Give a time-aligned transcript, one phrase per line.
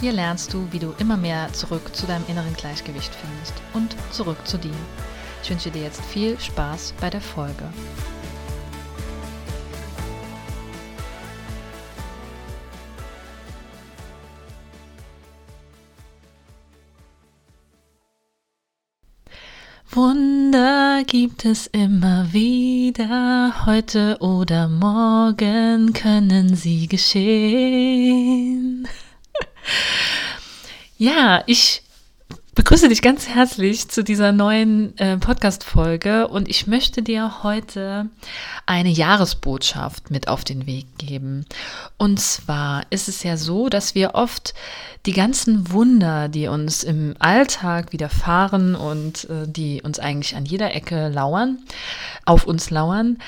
[0.00, 4.38] Hier lernst du, wie du immer mehr zurück zu deinem inneren Gleichgewicht findest und zurück
[4.46, 4.72] zu dir.
[5.42, 7.68] Ich wünsche dir jetzt viel Spaß bei der Folge.
[19.90, 28.86] Wunder gibt es immer wieder, heute oder morgen können sie geschehen.
[30.98, 31.82] Ja, ich
[32.54, 38.10] begrüße dich ganz herzlich zu dieser neuen äh, Podcast-Folge und ich möchte dir heute
[38.66, 41.46] eine Jahresbotschaft mit auf den Weg geben.
[41.96, 44.52] Und zwar ist es ja so, dass wir oft
[45.06, 50.74] die ganzen Wunder, die uns im Alltag widerfahren und äh, die uns eigentlich an jeder
[50.74, 51.60] Ecke lauern,
[52.26, 53.18] auf uns lauern,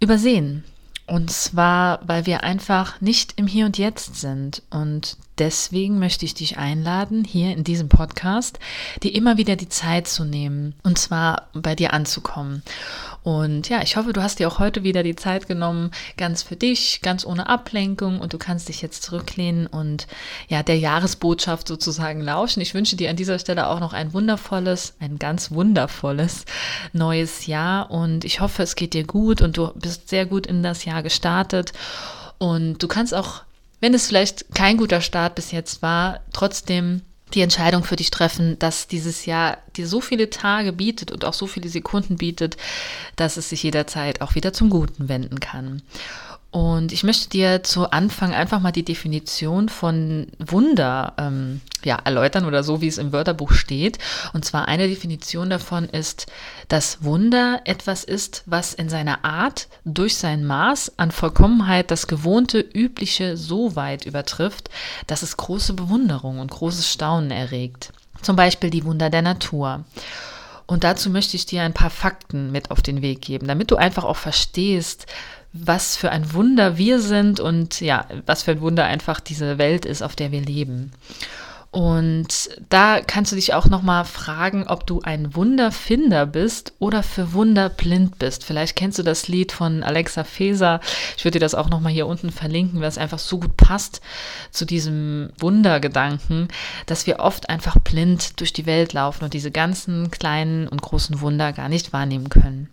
[0.00, 0.64] übersehen.
[1.08, 4.62] Und zwar, weil wir einfach nicht im Hier und Jetzt sind.
[4.70, 8.58] Und deswegen möchte ich dich einladen, hier in diesem Podcast,
[9.02, 12.62] dir immer wieder die Zeit zu nehmen und zwar bei dir anzukommen.
[13.22, 16.56] Und ja, ich hoffe, du hast dir auch heute wieder die Zeit genommen, ganz für
[16.56, 18.20] dich, ganz ohne Ablenkung.
[18.20, 20.06] Und du kannst dich jetzt zurücklehnen und
[20.48, 22.60] ja, der Jahresbotschaft sozusagen lauschen.
[22.60, 26.44] Ich wünsche dir an dieser Stelle auch noch ein wundervolles, ein ganz wundervolles
[26.92, 27.90] neues Jahr.
[27.90, 31.02] Und ich hoffe, es geht dir gut und du bist sehr gut in das Jahr
[31.02, 31.72] gestartet.
[32.38, 33.42] Und du kannst auch
[33.80, 37.02] wenn es vielleicht kein guter Start bis jetzt war, trotzdem
[37.34, 41.34] die Entscheidung für dich treffen, dass dieses Jahr dir so viele Tage bietet und auch
[41.34, 42.56] so viele Sekunden bietet,
[43.16, 45.82] dass es sich jederzeit auch wieder zum Guten wenden kann.
[46.50, 52.46] Und ich möchte dir zu Anfang einfach mal die Definition von Wunder ähm, ja, erläutern
[52.46, 53.98] oder so, wie es im Wörterbuch steht.
[54.32, 56.26] Und zwar eine Definition davon ist,
[56.68, 62.60] dass Wunder etwas ist, was in seiner Art durch sein Maß an Vollkommenheit das gewohnte,
[62.60, 64.70] übliche so weit übertrifft,
[65.06, 67.92] dass es große Bewunderung und großes Staunen erregt.
[68.22, 69.84] Zum Beispiel die Wunder der Natur.
[70.66, 73.76] Und dazu möchte ich dir ein paar Fakten mit auf den Weg geben, damit du
[73.76, 75.06] einfach auch verstehst,
[75.52, 79.84] was für ein Wunder wir sind und ja, was für ein Wunder einfach diese Welt
[79.84, 80.92] ist, auf der wir leben.
[81.70, 87.02] Und da kannst du dich auch noch mal fragen, ob du ein Wunderfinder bist oder
[87.02, 88.44] für Wunder blind bist.
[88.44, 90.80] Vielleicht kennst du das Lied von Alexa Feser.
[91.16, 93.58] Ich würde dir das auch noch mal hier unten verlinken, weil es einfach so gut
[93.58, 94.00] passt
[94.50, 96.48] zu diesem Wundergedanken,
[96.86, 101.20] dass wir oft einfach blind durch die Welt laufen und diese ganzen kleinen und großen
[101.20, 102.70] Wunder gar nicht wahrnehmen können.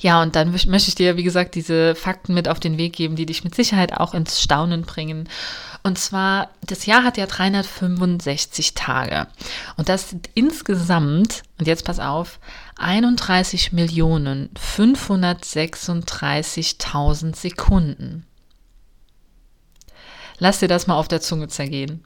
[0.00, 3.16] Ja, und dann möchte ich dir, wie gesagt, diese Fakten mit auf den Weg geben,
[3.16, 5.28] die dich mit Sicherheit auch ins Staunen bringen.
[5.82, 9.26] Und zwar, das Jahr hat ja 365 Tage.
[9.76, 12.38] Und das sind insgesamt, und jetzt pass auf,
[12.76, 18.26] 31 Millionen 536.000 Sekunden.
[20.38, 22.04] Lass dir das mal auf der Zunge zergehen.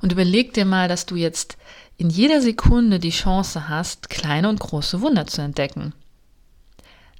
[0.00, 1.56] Und überleg dir mal, dass du jetzt
[1.98, 5.92] in jeder Sekunde die Chance hast, kleine und große Wunder zu entdecken.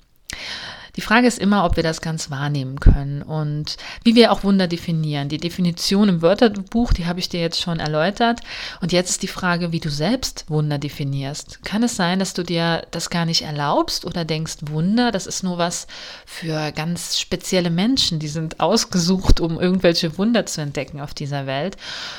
[0.97, 4.69] Die Frage ist immer, ob wir das ganz wahrnehmen können und wie wir auch Wunder
[4.69, 5.29] definieren.
[5.29, 8.41] Die Definition im Wörterbuch, die habe ich dir jetzt schon erläutert.
[8.81, 11.65] Und jetzt ist die Frage, wie du selbst Wunder definierst.
[11.65, 15.43] Kann es sein, dass du dir das gar nicht erlaubst oder denkst, Wunder, das ist
[15.43, 15.89] nur was
[16.27, 21.77] für ganz spezielle Menschen, die sind ausgesucht, um irgendwelche Wunder zu entdecken auf dieser Welt.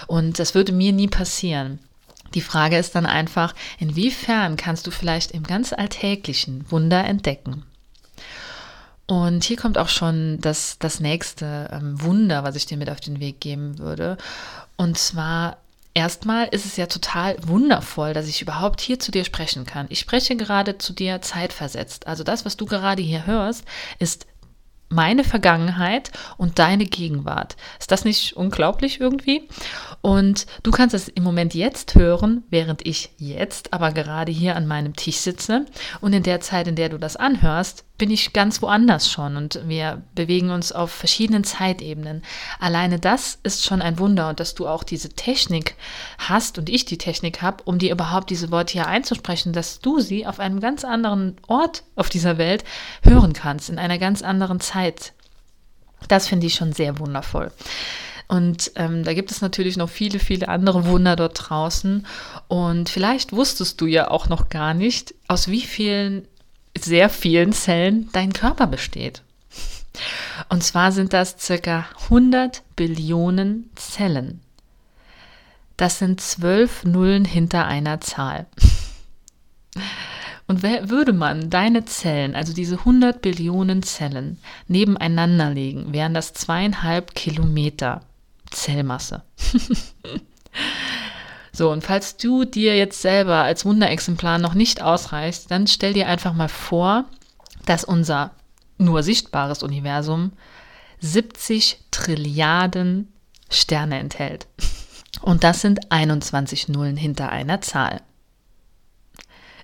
[0.08, 1.80] Und das würde mir nie passieren.
[2.34, 7.64] Die Frage ist dann einfach, inwiefern kannst du vielleicht im ganz Alltäglichen Wunder entdecken?
[9.08, 13.00] Und hier kommt auch schon das, das nächste ähm, Wunder, was ich dir mit auf
[13.00, 14.18] den Weg geben würde.
[14.78, 15.58] Und zwar
[15.98, 19.86] Erstmal ist es ja total wundervoll, dass ich überhaupt hier zu dir sprechen kann.
[19.88, 22.06] Ich spreche gerade zu dir zeitversetzt.
[22.06, 23.64] Also das, was du gerade hier hörst,
[23.98, 24.28] ist
[24.90, 27.56] meine Vergangenheit und deine Gegenwart.
[27.80, 29.48] Ist das nicht unglaublich irgendwie?
[30.02, 34.68] Und du kannst es im Moment jetzt hören, während ich jetzt aber gerade hier an
[34.68, 35.66] meinem Tisch sitze.
[36.02, 39.62] Und in der Zeit, in der du das anhörst, bin ich ganz woanders schon und
[39.66, 42.24] wir bewegen uns auf verschiedenen Zeitebenen.
[42.60, 45.76] Alleine das ist schon ein Wunder und dass du auch diese Technik
[46.18, 50.00] hast und ich die Technik habe, um dir überhaupt diese Worte hier einzusprechen, dass du
[50.00, 52.66] sie auf einem ganz anderen Ort auf dieser Welt
[53.04, 55.14] hören kannst, in einer ganz anderen Zeit.
[56.08, 57.52] Das finde ich schon sehr wundervoll.
[58.28, 62.06] Und ähm, da gibt es natürlich noch viele, viele andere Wunder dort draußen.
[62.48, 66.28] Und vielleicht wusstest du ja auch noch gar nicht, aus wie vielen,
[66.78, 69.22] sehr vielen Zellen dein Körper besteht.
[70.50, 74.42] Und zwar sind das circa 100 Billionen Zellen.
[75.78, 78.46] Das sind zwölf Nullen hinter einer Zahl.
[80.48, 84.38] Und würde man deine Zellen, also diese 100 Billionen Zellen,
[84.68, 88.02] nebeneinander legen, wären das zweieinhalb Kilometer.
[88.52, 89.24] Zellmasse.
[91.56, 96.08] so, und falls du dir jetzt selber als Wunderexemplar noch nicht ausreichst, dann stell dir
[96.08, 97.06] einfach mal vor,
[97.66, 98.32] dass unser
[98.78, 100.34] nur sichtbares Universum
[101.00, 103.08] 70 Trilliarden
[103.50, 104.48] Sterne enthält.
[105.22, 108.02] Und das sind 21 Nullen hinter einer Zahl.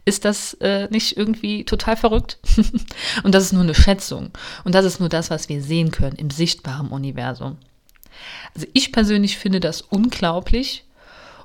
[0.05, 2.39] Ist das äh, nicht irgendwie total verrückt?
[3.23, 4.31] und das ist nur eine Schätzung.
[4.63, 7.57] Und das ist nur das, was wir sehen können im sichtbaren Universum.
[8.55, 10.85] Also ich persönlich finde das unglaublich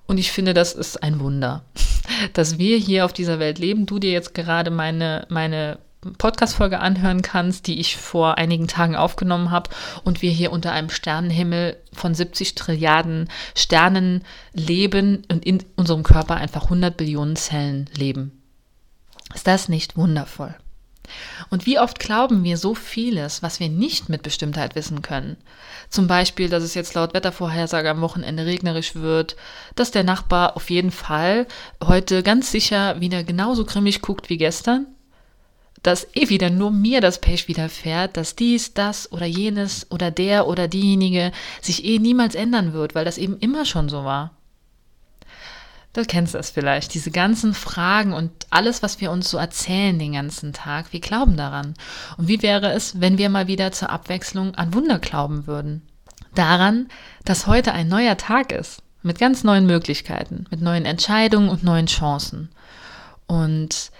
[0.06, 1.64] und ich finde, das ist ein Wunder,
[2.32, 3.87] dass wir hier auf dieser Welt leben.
[3.87, 5.79] Du dir jetzt gerade meine, meine
[6.19, 9.70] Podcast-Folge anhören kannst, die ich vor einigen Tagen aufgenommen habe
[10.05, 14.23] und wir hier unter einem Sternenhimmel von 70 Trilliarden Sternen
[14.53, 18.43] leben und in unserem Körper einfach 100 Billionen Zellen leben.
[19.35, 20.55] Ist das nicht wundervoll?
[21.50, 25.37] Und wie oft glauben wir so vieles, was wir nicht mit Bestimmtheit wissen können?
[25.88, 29.37] Zum Beispiel, dass es jetzt laut Wettervorhersage am Wochenende regnerisch wird,
[29.75, 31.47] dass der Nachbar auf jeden Fall
[31.85, 34.87] heute ganz sicher wieder genauso grimmig guckt wie gestern,
[35.82, 40.49] dass eh wieder nur mir das Pech widerfährt, dass dies, das oder jenes oder der
[40.49, 44.36] oder diejenige sich eh niemals ändern wird, weil das eben immer schon so war.
[45.96, 50.12] Du kennst das vielleicht, diese ganzen Fragen und alles, was wir uns so erzählen den
[50.12, 50.93] ganzen Tag.
[50.93, 51.72] Wir glauben daran.
[52.19, 55.88] Und wie wäre es, wenn wir mal wieder zur Abwechslung an Wunder glauben würden?
[56.34, 56.88] Daran,
[57.25, 61.87] dass heute ein neuer Tag ist, mit ganz neuen Möglichkeiten, mit neuen Entscheidungen und neuen
[61.87, 62.50] Chancen.
[63.26, 63.90] Und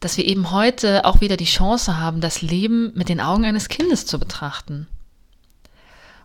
[0.00, 3.68] dass wir eben heute auch wieder die Chance haben, das Leben mit den Augen eines
[3.70, 4.86] Kindes zu betrachten.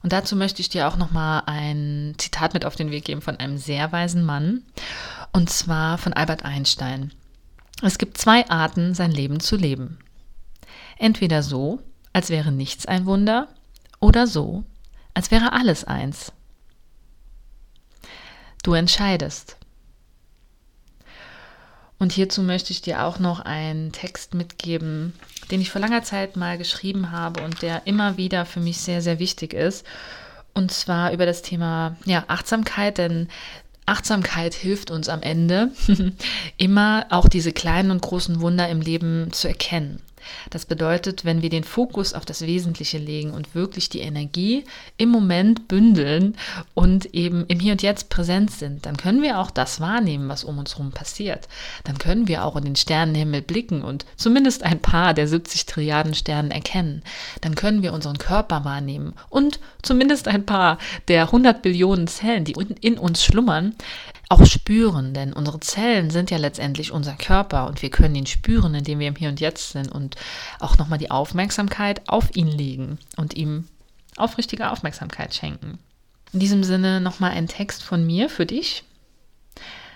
[0.03, 3.37] Und dazu möchte ich dir auch nochmal ein Zitat mit auf den Weg geben von
[3.37, 4.63] einem sehr weisen Mann,
[5.33, 7.11] und zwar von Albert Einstein.
[7.81, 9.99] Es gibt zwei Arten, sein Leben zu leben.
[10.97, 11.81] Entweder so,
[12.13, 13.47] als wäre nichts ein Wunder,
[13.99, 14.63] oder so,
[15.13, 16.31] als wäre alles eins.
[18.63, 19.57] Du entscheidest.
[21.99, 25.13] Und hierzu möchte ich dir auch noch einen Text mitgeben,
[25.49, 29.01] den ich vor langer Zeit mal geschrieben habe und der immer wieder für mich sehr,
[29.01, 29.85] sehr wichtig ist.
[30.53, 33.29] Und zwar über das Thema ja, Achtsamkeit, denn
[33.87, 35.71] Achtsamkeit hilft uns am Ende
[36.57, 40.01] immer auch diese kleinen und großen Wunder im Leben zu erkennen.
[40.49, 44.63] Das bedeutet, wenn wir den Fokus auf das Wesentliche legen und wirklich die Energie
[44.97, 46.35] im Moment bündeln
[46.73, 50.43] und eben im Hier und Jetzt präsent sind, dann können wir auch das wahrnehmen, was
[50.43, 51.47] um uns herum passiert.
[51.83, 56.13] Dann können wir auch in den Sternenhimmel blicken und zumindest ein paar der 70 Trilliarden
[56.13, 57.03] Sternen erkennen.
[57.41, 62.55] Dann können wir unseren Körper wahrnehmen und zumindest ein paar der 100 Billionen Zellen, die
[62.81, 63.75] in uns schlummern,
[64.29, 68.75] auch spüren, denn unsere Zellen sind ja letztendlich unser Körper und wir können ihn spüren,
[68.75, 70.15] indem wir im Hier und Jetzt sind und
[70.59, 73.67] auch nochmal die Aufmerksamkeit auf ihn legen und ihm
[74.17, 75.79] aufrichtige Aufmerksamkeit schenken.
[76.33, 78.83] In diesem Sinne nochmal ein Text von mir für dich.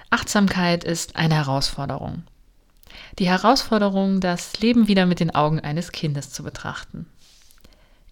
[0.10, 2.24] Achtsamkeit ist eine Herausforderung.
[3.20, 7.06] Die Herausforderung, das Leben wieder mit den Augen eines Kindes zu betrachten.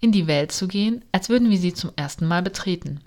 [0.01, 3.01] In die Welt zu gehen, als würden wir sie zum ersten Mal betreten.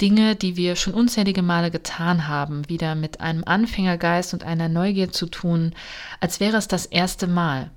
[0.00, 5.12] Dinge, die wir schon unzählige Male getan haben, wieder mit einem Anfängergeist und einer Neugier
[5.12, 5.74] zu tun,
[6.20, 7.70] als wäre es das erste Mal.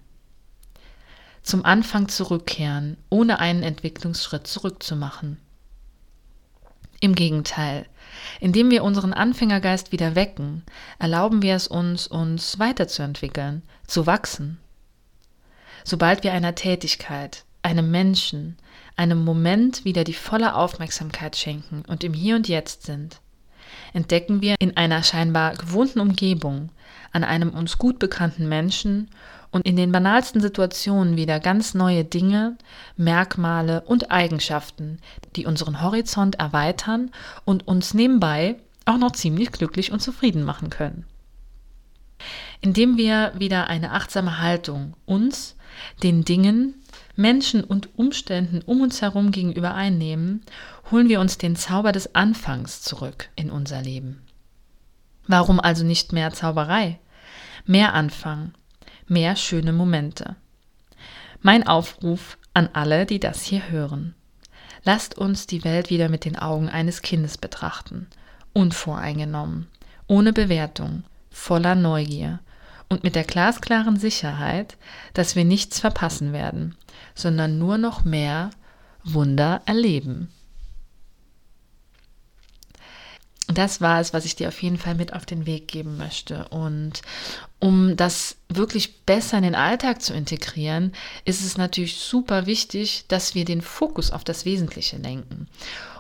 [1.44, 5.38] Zum Anfang zurückkehren, ohne einen Entwicklungsschritt zurückzumachen.
[7.00, 7.86] Im Gegenteil,
[8.40, 10.64] indem wir unseren Anfängergeist wieder wecken,
[10.98, 14.58] erlauben wir es uns, uns weiterzuentwickeln, zu wachsen.
[15.84, 18.58] Sobald wir einer Tätigkeit, einem Menschen,
[18.98, 23.22] einem Moment wieder die volle Aufmerksamkeit schenken und im Hier und Jetzt sind,
[23.94, 26.70] entdecken wir in einer scheinbar gewohnten Umgebung,
[27.12, 29.10] an einem uns gut bekannten Menschen
[29.52, 32.58] und in den banalsten Situationen wieder ganz neue Dinge,
[32.96, 35.00] Merkmale und Eigenschaften,
[35.36, 37.12] die unseren Horizont erweitern
[37.46, 41.06] und uns nebenbei auch noch ziemlich glücklich und zufrieden machen können.
[42.62, 45.56] Indem wir wieder eine achtsame Haltung uns,
[46.04, 46.76] den Dingen,
[47.18, 50.44] Menschen und Umständen um uns herum gegenüber einnehmen,
[50.92, 54.22] holen wir uns den Zauber des Anfangs zurück in unser Leben.
[55.26, 57.00] Warum also nicht mehr Zauberei?
[57.66, 58.54] Mehr Anfang,
[59.08, 60.36] mehr schöne Momente.
[61.42, 64.14] Mein Aufruf an alle, die das hier hören.
[64.84, 68.08] Lasst uns die Welt wieder mit den Augen eines Kindes betrachten,
[68.54, 69.68] unvoreingenommen,
[70.08, 72.40] ohne Bewertung, voller Neugier
[72.90, 74.78] und mit der glasklaren Sicherheit,
[75.14, 76.76] dass wir nichts verpassen werden,
[77.18, 78.52] sondern nur noch mehr
[79.04, 80.30] Wunder erleben.
[83.58, 86.48] das war es, was ich dir auf jeden Fall mit auf den Weg geben möchte.
[86.50, 87.02] Und
[87.60, 90.94] um das wirklich besser in den Alltag zu integrieren,
[91.26, 95.48] ist es natürlich super wichtig, dass wir den Fokus auf das Wesentliche lenken.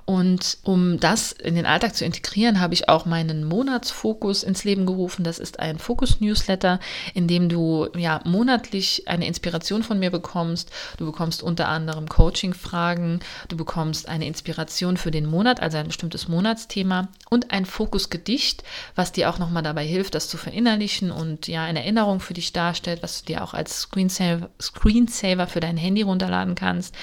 [0.10, 4.86] Und um das in den Alltag zu integrieren, habe ich auch meinen Monatsfokus ins Leben
[4.86, 5.26] gerufen.
[5.26, 6.80] Das ist ein Fokus-Newsletter,
[7.14, 10.72] in dem du ja monatlich eine Inspiration von mir bekommst.
[10.96, 16.30] Du bekommst unter anderem Coaching-Fragen, du bekommst eine Inspiration für den Monat, also ein bestimmtes
[16.30, 18.64] Monatsthema und ein Fokusgedicht,
[18.96, 21.12] was dir auch nochmal dabei hilft, das zu verinnerlichen
[21.48, 25.60] und ja eine Erinnerung für dich darstellt, was du dir auch als Screensaver, Screensaver für
[25.60, 26.96] dein Handy runterladen kannst.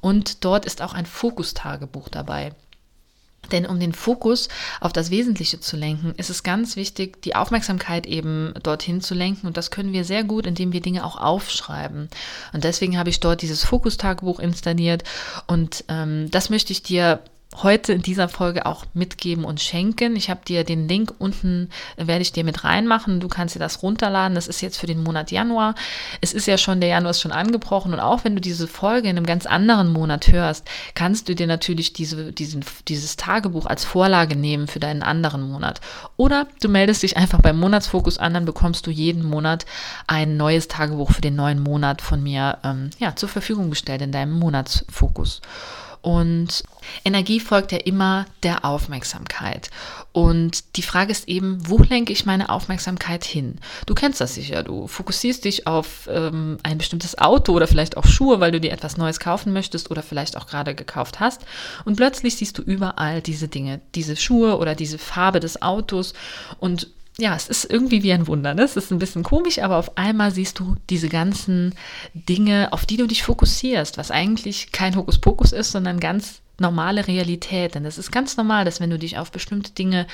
[0.00, 2.52] Und dort ist auch ein Fokustagebuch dabei.
[3.52, 4.48] Denn um den Fokus
[4.80, 9.46] auf das Wesentliche zu lenken, ist es ganz wichtig, die Aufmerksamkeit eben dorthin zu lenken.
[9.46, 12.08] Und das können wir sehr gut, indem wir Dinge auch aufschreiben.
[12.54, 15.04] Und deswegen habe ich dort dieses Fokustagebuch installiert.
[15.46, 17.20] Und ähm, das möchte ich dir
[17.62, 20.16] heute in dieser Folge auch mitgeben und schenken.
[20.16, 23.20] Ich habe dir den Link unten, werde ich dir mit reinmachen.
[23.20, 24.34] Du kannst dir das runterladen.
[24.34, 25.74] Das ist jetzt für den Monat Januar.
[26.20, 27.92] Es ist ja schon, der Januar ist schon angebrochen.
[27.92, 31.46] Und auch wenn du diese Folge in einem ganz anderen Monat hörst, kannst du dir
[31.46, 35.80] natürlich diese, diesen, dieses Tagebuch als Vorlage nehmen für deinen anderen Monat.
[36.16, 39.66] Oder du meldest dich einfach beim Monatsfokus an, dann bekommst du jeden Monat
[40.06, 44.12] ein neues Tagebuch für den neuen Monat von mir ähm, ja, zur Verfügung gestellt in
[44.12, 45.40] deinem Monatsfokus.
[46.04, 46.64] Und
[47.02, 49.70] Energie folgt ja immer der Aufmerksamkeit.
[50.12, 53.58] Und die Frage ist eben, wo lenke ich meine Aufmerksamkeit hin?
[53.86, 54.62] Du kennst das sicher.
[54.62, 58.72] Du fokussierst dich auf ähm, ein bestimmtes Auto oder vielleicht auch Schuhe, weil du dir
[58.72, 61.46] etwas Neues kaufen möchtest oder vielleicht auch gerade gekauft hast.
[61.86, 66.12] Und plötzlich siehst du überall diese Dinge, diese Schuhe oder diese Farbe des Autos.
[66.58, 68.54] Und ja, es ist irgendwie wie ein Wunder.
[68.54, 68.62] Ne?
[68.62, 71.74] Es ist ein bisschen komisch, aber auf einmal siehst du diese ganzen
[72.12, 77.74] Dinge, auf die du dich fokussierst, was eigentlich kein Hokuspokus ist, sondern ganz normale Realität.
[77.74, 80.06] Denn es ist ganz normal, dass wenn du dich auf bestimmte Dinge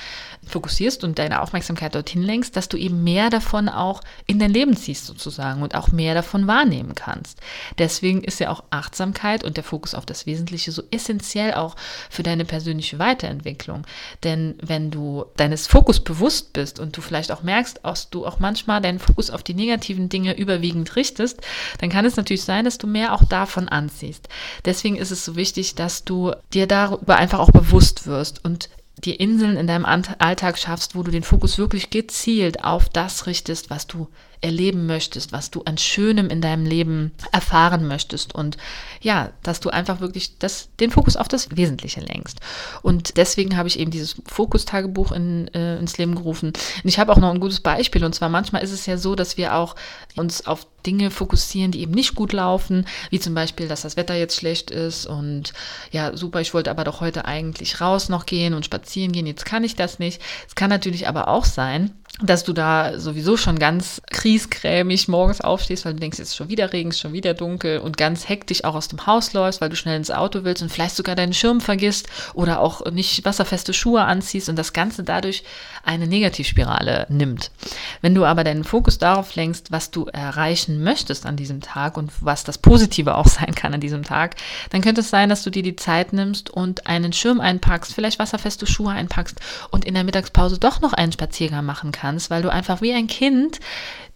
[0.47, 4.75] fokussierst und deine Aufmerksamkeit dorthin lenkst, dass du eben mehr davon auch in dein Leben
[4.75, 7.39] ziehst sozusagen und auch mehr davon wahrnehmen kannst.
[7.77, 11.75] Deswegen ist ja auch Achtsamkeit und der Fokus auf das Wesentliche so essentiell auch
[12.09, 13.85] für deine persönliche Weiterentwicklung.
[14.23, 18.39] Denn wenn du deines Fokus bewusst bist und du vielleicht auch merkst, dass du auch
[18.39, 21.41] manchmal deinen Fokus auf die negativen Dinge überwiegend richtest,
[21.79, 24.27] dann kann es natürlich sein, dass du mehr auch davon anziehst.
[24.65, 29.19] Deswegen ist es so wichtig, dass du dir darüber einfach auch bewusst wirst und dir
[29.19, 33.87] Inseln in deinem Alltag schaffst, wo du den Fokus wirklich gezielt auf das richtest, was
[33.87, 34.07] du
[34.41, 38.57] erleben möchtest, was du an Schönem in deinem Leben erfahren möchtest und
[39.01, 42.39] ja, dass du einfach wirklich das, den Fokus auf das Wesentliche lenkst.
[42.81, 46.49] Und deswegen habe ich eben dieses Fokustagebuch in, äh, ins Leben gerufen.
[46.49, 49.15] Und ich habe auch noch ein gutes Beispiel und zwar manchmal ist es ja so,
[49.15, 49.75] dass wir auch
[50.15, 54.15] uns auf Dinge fokussieren, die eben nicht gut laufen, wie zum Beispiel, dass das Wetter
[54.15, 55.53] jetzt schlecht ist und
[55.91, 59.45] ja, super, ich wollte aber doch heute eigentlich raus noch gehen und spazieren gehen, jetzt
[59.45, 60.21] kann ich das nicht.
[60.47, 65.83] Es kann natürlich aber auch sein, dass du da sowieso schon ganz kriesgrämig morgens aufstehst,
[65.83, 68.63] weil du denkst, jetzt ist schon wieder Regen, ist schon wieder dunkel und ganz hektisch
[68.63, 71.33] auch aus dem Haus läufst, weil du schnell ins Auto willst und vielleicht sogar deinen
[71.33, 75.43] Schirm vergisst oder auch nicht wasserfeste Schuhe anziehst und das Ganze dadurch
[75.83, 77.51] eine Negativspirale nimmt.
[77.99, 82.11] Wenn du aber deinen Fokus darauf lenkst, was du erreichen möchtest an diesem Tag und
[82.21, 84.35] was das Positive auch sein kann an diesem Tag,
[84.69, 88.19] dann könnte es sein, dass du dir die Zeit nimmst und einen Schirm einpackst, vielleicht
[88.19, 92.49] wasserfeste Schuhe einpackst und in der Mittagspause doch noch einen Spaziergang machen kannst, weil du
[92.49, 93.59] einfach wie ein Kind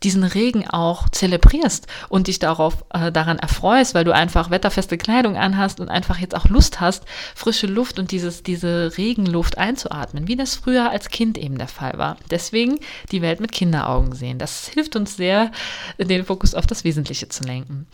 [0.03, 5.37] diesen Regen auch zelebrierst und dich darauf äh, daran erfreust, weil du einfach wetterfeste Kleidung
[5.37, 10.35] anhast und einfach jetzt auch Lust hast, frische Luft und dieses, diese Regenluft einzuatmen, wie
[10.35, 12.17] das früher als Kind eben der Fall war.
[12.29, 12.79] Deswegen
[13.11, 14.37] die Welt mit Kinderaugen sehen.
[14.37, 15.51] Das hilft uns sehr,
[15.97, 17.87] den Fokus auf das Wesentliche zu lenken.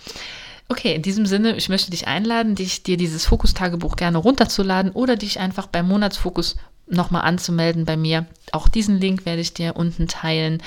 [0.72, 5.18] Okay, in diesem Sinne, ich möchte dich einladen, dich dir dieses Fokustagebuch gerne runterzuladen oder
[5.18, 6.56] dich einfach beim Monatsfokus
[6.92, 8.26] nochmal anzumelden bei mir.
[8.52, 10.62] Auch diesen Link werde ich dir unten teilen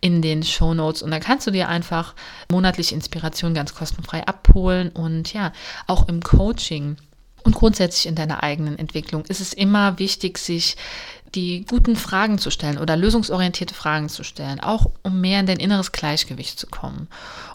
[0.00, 2.14] in den Show Notes und dann kannst du dir einfach
[2.50, 5.52] monatliche Inspiration ganz kostenfrei abholen und ja,
[5.86, 6.96] auch im Coaching
[7.44, 10.76] und grundsätzlich in deiner eigenen Entwicklung ist es immer wichtig, sich
[11.34, 15.58] die guten Fragen zu stellen oder lösungsorientierte Fragen zu stellen, auch um mehr in dein
[15.58, 17.08] inneres Gleichgewicht zu kommen.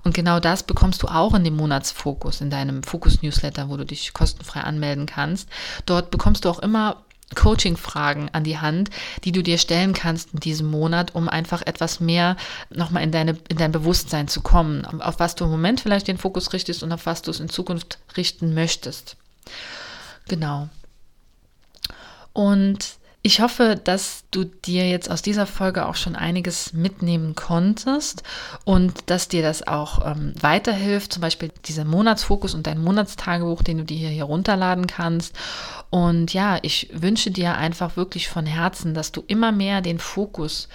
[0.04, 4.14] Und genau das bekommst du auch in dem Monatsfokus, in deinem Fokus-Newsletter, wo du dich
[4.14, 5.50] kostenfrei anmelden kannst.
[5.86, 6.98] Dort bekommst du auch immer
[7.36, 8.90] Coaching-Fragen an die Hand,
[9.24, 12.36] die du dir stellen kannst in diesem Monat, um einfach etwas mehr
[12.70, 16.18] nochmal in, deine, in dein Bewusstsein zu kommen, auf was du im Moment vielleicht den
[16.18, 19.16] Fokus richtest und auf was du es in Zukunft richten möchtest.
[20.28, 20.70] Genau.
[22.34, 28.24] Und ich hoffe, dass du dir jetzt aus dieser Folge auch schon einiges mitnehmen konntest
[28.64, 33.80] und dass dir das auch ähm, weiterhilft, zum Beispiel dieser Monatsfokus und dein Monatstagebuch, den
[33.80, 35.36] du dir hier runterladen kannst.
[35.90, 40.70] Und ja, ich wünsche dir einfach wirklich von Herzen, dass du immer mehr den Fokus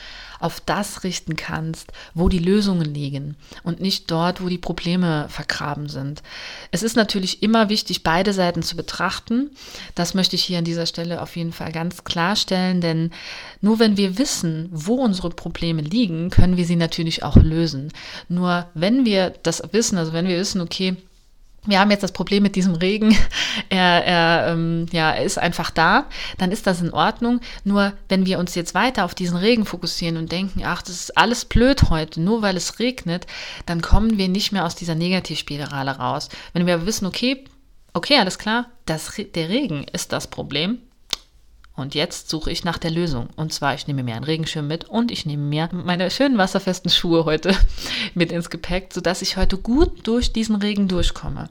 [0.45, 5.89] auf das richten kannst, wo die Lösungen liegen und nicht dort, wo die Probleme vergraben
[5.89, 6.23] sind.
[6.71, 9.51] Es ist natürlich immer wichtig, beide Seiten zu betrachten.
[9.95, 13.11] Das möchte ich hier an dieser Stelle auf jeden Fall ganz klarstellen, denn
[13.63, 17.91] nur wenn wir wissen, wo unsere Probleme liegen, können wir sie natürlich auch lösen.
[18.29, 20.97] Nur wenn wir das wissen, also wenn wir wissen, okay,
[21.67, 23.17] wir haben jetzt das Problem mit diesem Regen,
[23.69, 26.07] er, er, ähm, ja, ist einfach da,
[26.39, 27.41] dann ist das in Ordnung.
[27.65, 31.17] Nur wenn wir uns jetzt weiter auf diesen Regen fokussieren und denken, ach, das ist
[31.17, 33.27] alles blöd heute, nur weil es regnet,
[33.67, 36.29] dann kommen wir nicht mehr aus dieser Negativspirale raus.
[36.53, 37.45] Wenn wir wissen, okay,
[37.93, 40.79] okay, alles klar, das, der Regen ist das Problem,
[41.77, 43.29] und jetzt suche ich nach der Lösung.
[43.37, 46.91] Und zwar, ich nehme mir einen Regenschirm mit und ich nehme mir meine schönen wasserfesten
[46.91, 47.57] Schuhe heute
[48.15, 51.51] mit ins Gepäck, sodass ich heute gut durch diesen Regen durchkomme.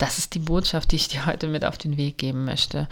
[0.00, 2.88] Das ist die Botschaft, die ich dir heute mit auf den Weg geben möchte.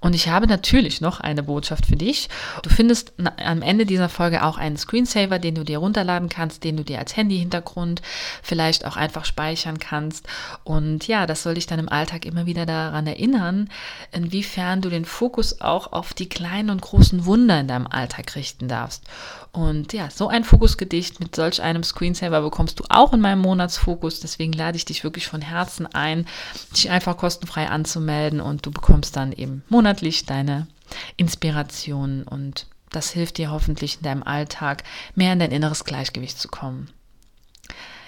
[0.00, 2.28] Und ich habe natürlich noch eine Botschaft für dich.
[2.62, 3.14] Du findest
[3.44, 7.00] am Ende dieser Folge auch einen Screensaver, den du dir runterladen kannst, den du dir
[7.00, 8.00] als Handy-Hintergrund
[8.44, 10.28] vielleicht auch einfach speichern kannst.
[10.62, 13.68] Und ja, das soll dich dann im Alltag immer wieder daran erinnern,
[14.12, 18.68] inwiefern du den Fokus auch auf die kleinen und großen Wunder in deinem Alltag richten
[18.68, 19.02] darfst.
[19.50, 24.20] Und ja, so ein Fokusgedicht mit solch einem Screensaver bekommst du auch in meinem Monatsfokus.
[24.20, 26.26] Deswegen lade ich dich wirklich von Herzen ein,
[26.74, 30.66] dich einfach kostenfrei anzumelden und du bekommst dann eben monatlich deine
[31.16, 34.84] Inspirationen und das hilft dir hoffentlich in deinem Alltag
[35.14, 36.90] mehr in dein inneres Gleichgewicht zu kommen.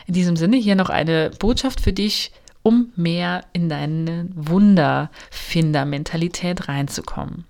[0.06, 2.30] In diesem Sinne hier noch eine Botschaft für dich,
[2.62, 7.44] um mehr in deine Wunderfinder-Mentalität reinzukommen.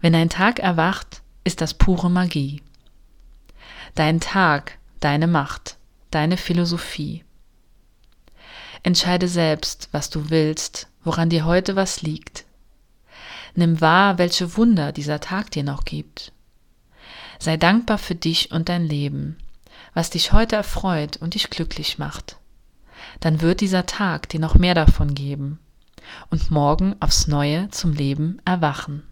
[0.00, 2.62] Wenn ein Tag erwacht, ist das pure Magie.
[3.94, 5.76] Dein Tag, deine Macht,
[6.10, 7.24] deine Philosophie.
[8.82, 12.44] Entscheide selbst, was du willst, woran dir heute was liegt.
[13.54, 16.32] Nimm wahr, welche Wunder dieser Tag dir noch gibt.
[17.38, 19.36] Sei dankbar für dich und dein Leben,
[19.94, 22.36] was dich heute erfreut und dich glücklich macht.
[23.20, 25.58] Dann wird dieser Tag dir noch mehr davon geben
[26.30, 29.02] und morgen aufs Neue zum Leben erwachen.